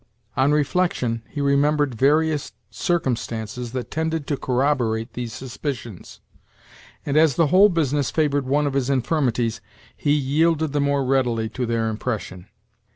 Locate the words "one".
8.47-8.65